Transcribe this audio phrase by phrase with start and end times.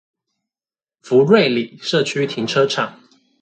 [1.03, 2.99] 福瑞里社區停車場